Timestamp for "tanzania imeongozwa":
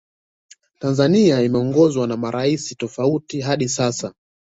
0.79-2.07